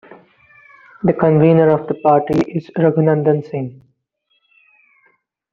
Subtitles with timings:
[1.03, 3.83] The convenor of the party is Raghunandan Singh.